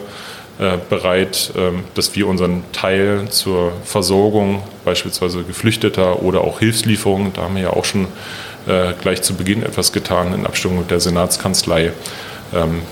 [0.59, 7.42] äh, bereit, äh, dass wir unseren Teil zur Versorgung beispielsweise Geflüchteter oder auch Hilfslieferungen, da
[7.42, 8.07] haben wir ja auch schon
[8.68, 11.92] äh, gleich zu Beginn etwas getan in Abstimmung mit der Senatskanzlei,
[12.54, 12.83] ähm,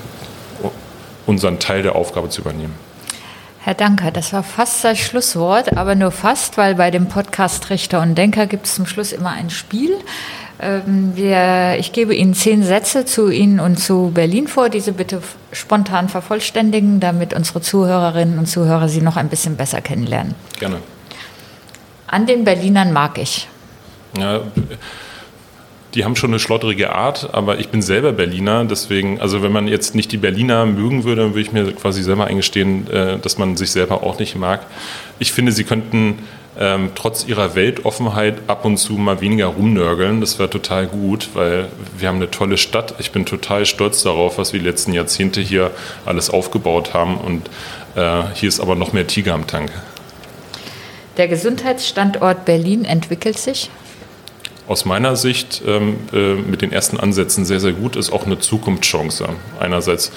[1.27, 2.73] unseren Teil der Aufgabe zu übernehmen.
[3.65, 8.01] Herr Danker, das war fast das Schlusswort, aber nur fast, weil bei dem Podcast Richter
[8.01, 9.95] und Denker gibt es zum Schluss immer ein Spiel.
[10.59, 15.21] Ähm, wir, ich gebe Ihnen zehn Sätze zu Ihnen und zu Berlin vor, diese bitte
[15.53, 20.35] spontan vervollständigen, damit unsere Zuhörerinnen und Zuhörer Sie noch ein bisschen besser kennenlernen.
[20.59, 20.79] Gerne.
[22.07, 23.47] An den Berlinern mag ich.
[24.17, 24.41] Ja,
[25.93, 29.67] die haben schon eine schlotterige Art, aber ich bin selber Berliner, deswegen, also wenn man
[29.67, 33.37] jetzt nicht die Berliner mögen würde, dann würde ich mir quasi selber eingestehen, äh, dass
[33.37, 34.65] man sich selber auch nicht mag.
[35.19, 36.19] Ich finde, sie könnten
[36.59, 40.21] ähm, trotz ihrer Weltoffenheit ab und zu mal weniger rumnörgeln.
[40.21, 42.95] Das wäre total gut, weil wir haben eine tolle Stadt.
[42.99, 45.71] Ich bin total stolz darauf, was wir die letzten Jahrzehnte hier
[46.05, 47.17] alles aufgebaut haben.
[47.17, 47.49] Und
[47.95, 49.71] äh, hier ist aber noch mehr Tiger am Tank.
[51.17, 53.69] Der Gesundheitsstandort Berlin entwickelt sich?
[54.67, 58.39] Aus meiner Sicht ähm, äh, mit den ersten Ansätzen sehr, sehr gut ist, auch eine
[58.39, 59.27] Zukunftschance.
[59.59, 60.11] Einerseits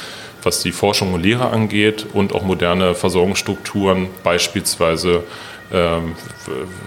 [0.47, 5.25] was die Forschung und Lehre angeht und auch moderne Versorgungsstrukturen, beispielsweise
[5.73, 6.15] ähm,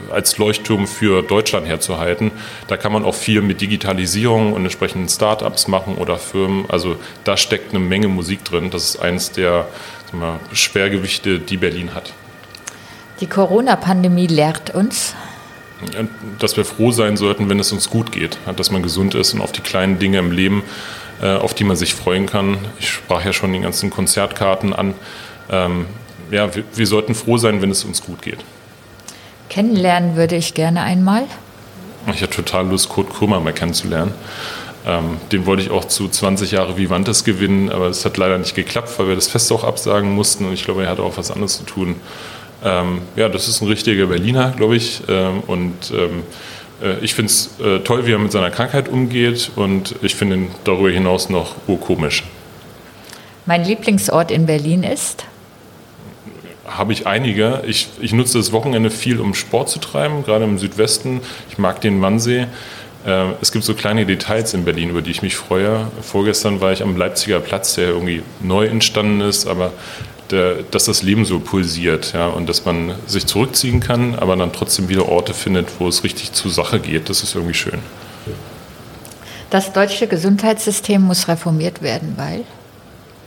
[0.10, 2.32] als Leuchtturm für Deutschland herzuhalten.
[2.68, 6.66] Da kann man auch viel mit Digitalisierung und entsprechenden Start-ups machen oder Firmen.
[6.70, 6.96] Also
[7.26, 8.70] da steckt eine Menge Musik drin.
[8.72, 9.68] Das ist eines der
[10.14, 12.14] wir, Schwergewichte, die Berlin hat.
[13.20, 15.14] Die Corona-Pandemie lehrt uns,
[16.40, 19.42] dass wir froh sein sollten, wenn es uns gut geht, dass man gesund ist und
[19.42, 20.64] auf die kleinen Dinge im Leben,
[21.22, 22.58] äh, auf die man sich freuen kann.
[22.80, 24.94] Ich sprach ja schon die ganzen Konzertkarten an.
[25.50, 25.86] Ähm,
[26.32, 28.40] ja, wir, wir sollten froh sein, wenn es uns gut geht.
[29.50, 31.24] Kennenlernen würde ich gerne einmal.
[32.14, 34.14] Ich hatte total Lust, Kurt Krümmer mal kennenzulernen.
[34.86, 38.56] Ähm, den wollte ich auch zu 20 Jahre Vivantes gewinnen, aber es hat leider nicht
[38.56, 41.32] geklappt, weil wir das Fest auch absagen mussten und ich glaube, er hatte auch was
[41.32, 41.96] anderes zu tun.
[42.64, 45.02] Ähm, ja, das ist ein richtiger Berliner, glaube ich.
[45.08, 46.24] Ähm, und ähm,
[46.82, 50.36] äh, ich finde es äh, toll, wie er mit seiner Krankheit umgeht und ich finde
[50.36, 52.24] ihn darüber hinaus noch urkomisch.
[53.46, 55.26] Mein Lieblingsort in Berlin ist?
[56.70, 57.64] habe ich einige.
[57.68, 61.22] Ich, ich nutze das Wochenende viel, um Sport zu treiben, gerade im Südwesten.
[61.50, 62.48] Ich mag den Wannsee.
[63.06, 65.88] Äh, es gibt so kleine Details in Berlin, über die ich mich freue.
[66.02, 69.74] Vorgestern war ich am Leipziger Platz, der irgendwie neu entstanden ist, aber
[70.32, 74.54] der, dass das Leben so pulsiert ja, und dass man sich zurückziehen kann, aber dann
[74.54, 77.10] trotzdem wieder Orte findet, wo es richtig zur Sache geht.
[77.10, 77.80] Das ist irgendwie schön.
[79.50, 82.44] Das deutsche Gesundheitssystem muss reformiert werden, weil?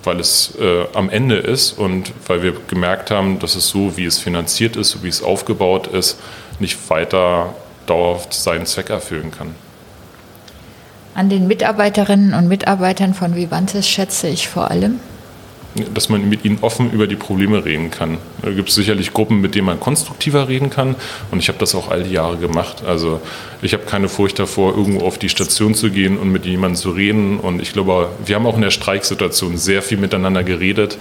[0.04, 4.04] Weil es äh, am Ende ist und weil wir gemerkt haben, dass es so, wie
[4.04, 6.18] es finanziert ist, so wie es aufgebaut ist,
[6.60, 7.54] nicht weiter
[7.86, 9.54] dauerhaft seinen Zweck erfüllen kann.
[11.14, 15.00] An den Mitarbeiterinnen und Mitarbeitern von Vivantes schätze ich vor allem,
[15.94, 18.18] dass man mit ihnen offen über die Probleme reden kann.
[18.42, 20.96] Da gibt es sicherlich Gruppen, mit denen man konstruktiver reden kann.
[21.30, 22.84] Und ich habe das auch all die Jahre gemacht.
[22.84, 23.20] Also
[23.62, 26.90] ich habe keine Furcht davor, irgendwo auf die Station zu gehen und mit jemandem zu
[26.90, 27.38] reden.
[27.40, 30.98] Und ich glaube, wir haben auch in der Streiksituation sehr viel miteinander geredet.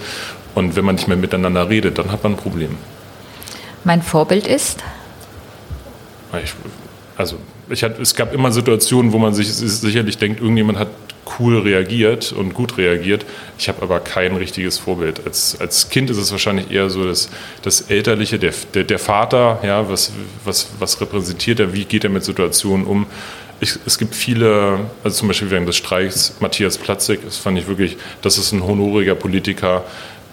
[0.54, 2.76] Und wenn man nicht mehr miteinander redet, dann hat man ein Problem.
[3.84, 4.82] Mein Vorbild ist?
[6.42, 6.54] Ich,
[7.16, 7.36] also
[7.68, 10.88] ich hat, es gab immer Situationen, wo man sich sicherlich denkt, irgendjemand hat
[11.38, 13.24] cool reagiert und gut reagiert.
[13.58, 15.24] Ich habe aber kein richtiges Vorbild.
[15.24, 17.30] Als, als Kind ist es wahrscheinlich eher so das,
[17.62, 20.12] das Elterliche, der, der, der Vater, ja, was,
[20.44, 23.06] was, was repräsentiert er, wie geht er mit Situationen um.
[23.60, 27.68] Ich, es gibt viele, also zum Beispiel während des Streiks Matthias Platzig, das fand ich
[27.68, 29.84] wirklich, das ist ein honoriger Politiker,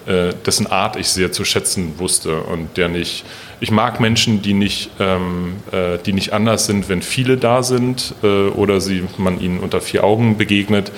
[0.06, 3.24] äh, dessen Art ich sehr zu schätzen wusste und der nicht,
[3.60, 8.14] ich mag Menschen, die nicht, ähm, äh, die nicht anders sind, wenn viele da sind
[8.22, 10.90] äh, oder sie, man ihnen unter vier Augen begegnet.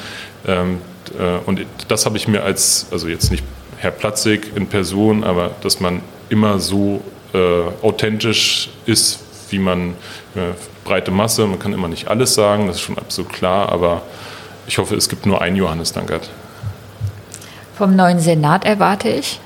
[0.46, 0.78] Ähm,
[1.18, 3.42] äh, und das habe ich mir als, also jetzt nicht
[3.78, 7.02] Herr Platzig in Person, aber dass man immer so
[7.34, 9.20] äh, authentisch ist,
[9.50, 9.90] wie man
[10.36, 10.52] äh,
[10.84, 14.02] breite Masse, man kann immer nicht alles sagen, das ist schon absolut klar, aber
[14.68, 16.30] ich hoffe, es gibt nur einen Johannes Dankert.
[17.76, 19.40] Vom neuen Senat erwarte ich?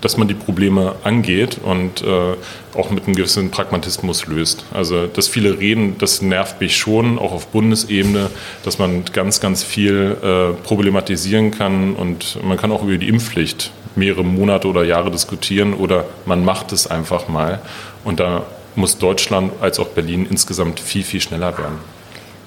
[0.00, 2.34] Dass man die Probleme angeht und äh,
[2.76, 4.64] auch mit einem gewissen Pragmatismus löst.
[4.72, 8.30] Also, dass viele reden, das nervt mich schon, auch auf Bundesebene,
[8.64, 13.72] dass man ganz, ganz viel äh, problematisieren kann und man kann auch über die Impfpflicht
[13.96, 17.60] mehrere Monate oder Jahre diskutieren oder man macht es einfach mal.
[18.04, 21.78] Und da muss Deutschland als auch Berlin insgesamt viel, viel schneller werden.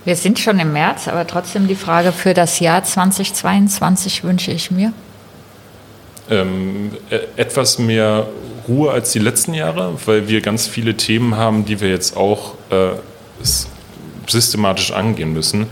[0.05, 4.71] Wir sind schon im März, aber trotzdem die Frage für das Jahr 2022 wünsche ich
[4.71, 4.93] mir.
[6.29, 8.27] Ähm, e-, etwas mehr
[8.67, 12.53] Ruhe als die letzten Jahre, weil wir ganz viele Themen haben, die wir jetzt auch
[12.69, 12.91] äh,
[14.27, 15.67] systematisch angehen müssen.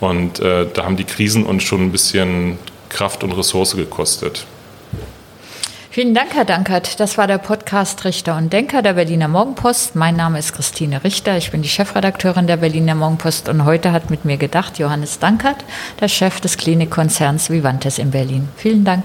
[0.00, 2.58] Und äh, da haben die Krisen uns schon ein bisschen
[2.90, 4.46] Kraft und Ressource gekostet.
[5.94, 6.98] Vielen Dank, Herr Dankert.
[6.98, 9.94] Das war der Podcast Richter und Denker der Berliner Morgenpost.
[9.94, 11.36] Mein Name ist Christine Richter.
[11.36, 15.64] Ich bin die Chefredakteurin der Berliner Morgenpost und heute hat mit mir gedacht Johannes Dankert,
[16.00, 18.48] der Chef des Klinikkonzerns Vivantes in Berlin.
[18.56, 19.04] Vielen Dank.